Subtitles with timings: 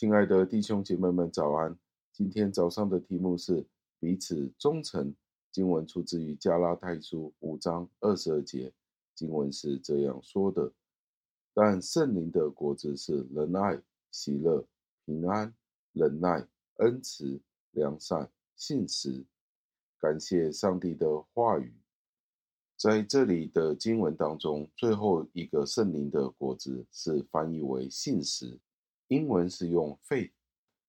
[0.00, 1.78] 亲爱的弟兄姐妹们，早安！
[2.10, 3.66] 今天早上的题目是
[3.98, 5.14] 彼此忠诚。
[5.52, 8.72] 经文出自于加拉太书五章二十二节，
[9.14, 10.72] 经文是这样说的
[11.52, 13.78] ：“但圣灵的果子是仁爱、
[14.10, 14.64] 喜乐、
[15.04, 15.54] 平安、
[15.92, 17.38] 忍耐、恩慈、
[17.72, 18.26] 良善、
[18.56, 19.22] 信实。”
[20.00, 21.74] 感谢上帝的话语。
[22.74, 28.58] 在这里的经文当中，最后一个圣灵的果子是翻译为信实，
[29.10, 30.30] 英文是用 faith，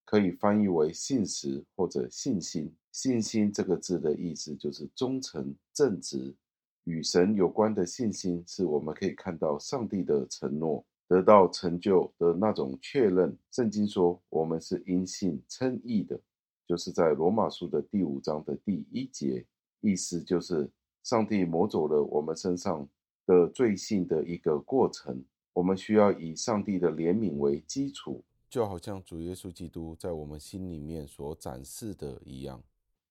[0.05, 2.71] 可以翻译为信实或者信心。
[2.91, 6.35] 信心这个字的意思就是忠诚、正直。
[6.83, 13.35] 与神有关的信心，是我们可以看到上帝的承诺得到成就的那种确认。
[13.51, 16.19] 圣经说，我们是因信称义的，
[16.67, 19.43] 就是在罗马书的第五章的第一节，
[19.79, 20.69] 意思就是
[21.01, 22.87] 上帝抹走了我们身上
[23.25, 25.23] 的罪性的一个过程。
[25.53, 32.63] 我们需要以上帝的怜悯为基础，就好像主耶稣基督在我们心里面所展示的一样。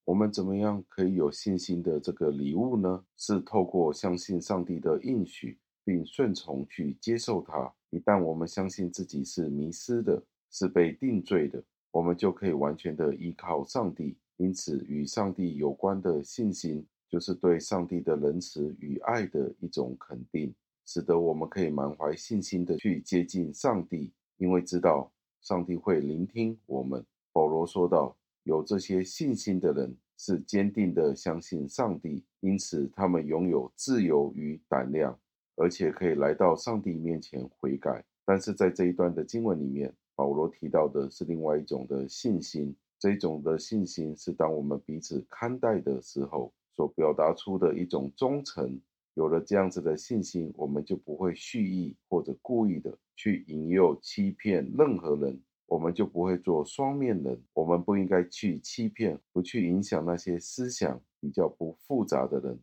[0.05, 3.05] 我们怎么样可以有信心的这个礼物呢？
[3.17, 7.73] 是透过相信上帝的应许，并顺从去接受它。
[7.91, 14.17] 一旦我们相信自己是迷失的，是被定罪的，我们就可以完全的依靠上帝。
[14.39, 20.53] 因此，与上帝有关的信心，就是对上帝的仁慈与爱的一种肯定，
[20.85, 27.05] 使得我们可以满怀信心的去接近上帝，因为知道上帝会聆听我们。
[27.33, 28.17] 保罗说道。
[28.45, 35.17] 有这些信心的人是坚定的相信上帝，因此他们拥有自由与胆量，
[35.57, 38.03] 而且可以来到上帝面前悔改。
[38.25, 48.81] 但是在这一段的经文里面，保罗提到的是另外一种的信心，这种的信心是当我们彼此看待的时候所表达出的一种忠诚。
[49.21, 55.39] 有了这样子的信心，我们就不会蓄意或者故意的去引诱、欺骗任何人。
[55.67, 57.39] 我们就不会做双面人。
[57.53, 62.59] 我们不应该去欺骗，不去影响那些思想比较不复杂的人。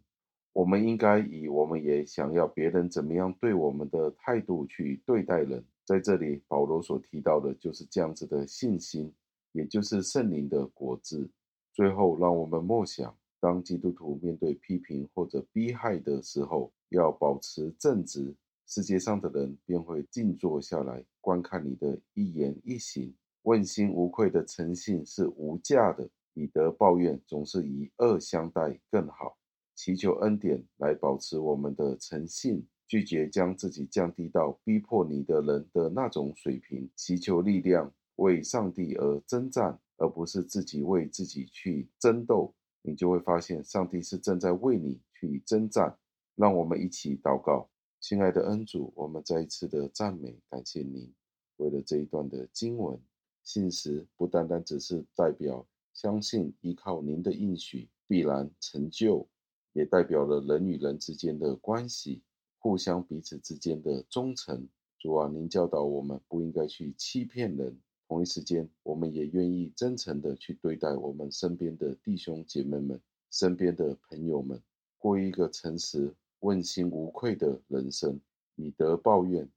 [0.52, 5.64] 我们应该以我们也想要别人怎么样对我们的态度去对待人。
[5.86, 9.14] 在这里，保罗所提到的就是这样子的信心，
[9.52, 11.30] 也就是圣灵的果子。
[11.72, 18.36] 最后，让我们默想：当基督徒面对批评或者逼害的时候，要保持正直。
[18.66, 23.14] 世界上的人便会静坐下来观看你的一言一行。
[23.44, 29.38] 问心无愧的诚信是无价的，以德报怨总是以恶相待更好。
[29.74, 36.90] 祈求恩典来保持我们的诚信，拒绝将自己降低到逼迫你的人的那种水平。
[36.96, 42.54] 祈求力量为上帝而征战，而不是自己为自己去争斗。
[42.88, 45.94] 你就会发现，上帝是正在为你去征战。
[46.36, 47.70] 让我们一起祷告。
[48.00, 51.14] 亲爱的恩主，我们再一次的赞美感谢您。
[51.58, 52.98] 为了这一段的经文，
[53.44, 59.28] 信实不单单只是代表相信依靠您的应许必然成就，
[59.74, 62.22] 也代表了人与人之间的关系，
[62.60, 64.66] 互相彼此之间的忠诚。
[64.98, 67.78] 主啊，您教导我们不应该去欺骗人，
[68.08, 73.02] 同一时间，我们也愿意真诚的去对待我们身边的弟兄姐妹们、
[73.32, 74.62] 身边的朋友们，
[74.98, 76.16] 过一个诚实。
[76.42, 78.22] 问心无愧的人生，
[78.58, 79.50] 以德报怨，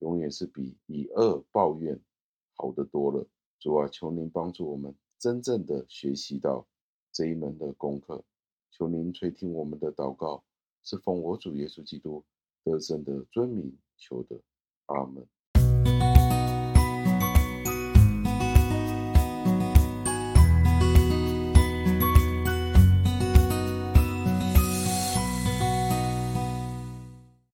[0.00, 1.98] 永远是比以恶报怨
[2.54, 3.26] 好得多了。
[3.58, 6.66] 主啊，求您帮助我们，真正的学习到
[7.10, 8.22] 这一门的功课。
[8.70, 10.44] 求您垂听我们的祷告，
[10.84, 12.22] 是奉我主耶稣基督
[12.62, 14.38] 得胜的尊名求的。
[14.84, 15.26] 阿门。